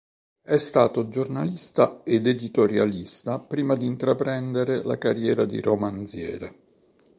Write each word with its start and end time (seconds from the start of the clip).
È 0.41 0.57
stato 0.57 1.09
giornalista 1.09 2.01
ed 2.03 2.25
editorialista 2.25 3.37
prima 3.37 3.75
di 3.75 3.85
intraprendere 3.85 4.81
la 4.81 4.97
carriera 4.97 5.45
di 5.45 5.61
romanziere. 5.61 6.55